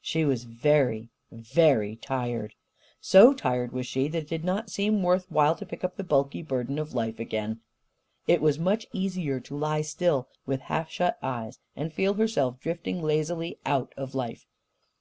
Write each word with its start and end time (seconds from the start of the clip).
She 0.00 0.24
was 0.24 0.44
very, 0.44 1.08
very 1.32 1.96
tired. 1.96 2.54
So 3.00 3.34
tired 3.34 3.72
was 3.72 3.88
she 3.88 4.06
that 4.06 4.18
it 4.22 4.28
did 4.28 4.44
not 4.44 4.70
seem 4.70 5.02
worth 5.02 5.26
while 5.32 5.56
to 5.56 5.66
pick 5.66 5.82
up 5.82 5.96
the 5.96 6.04
bulky 6.04 6.42
burden 6.42 6.78
of 6.78 6.94
life 6.94 7.18
again. 7.18 7.58
It 8.28 8.40
was 8.40 8.56
much 8.56 8.86
easier 8.92 9.40
to 9.40 9.56
lie 9.56 9.82
still, 9.82 10.28
with 10.46 10.60
half 10.60 10.90
shut 10.92 11.18
eyes, 11.20 11.58
and 11.74 11.92
feel 11.92 12.14
herself 12.14 12.60
drifting 12.60 13.02
lazily 13.02 13.58
out 13.66 13.92
of 13.96 14.14
life. 14.14 14.46